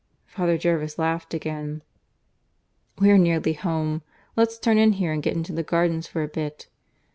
[0.25, 1.83] Father Jervis laughed again.
[2.97, 4.01] "We're nearly home.
[4.35, 6.67] Let's turn in here, and get into the gardens for a bit.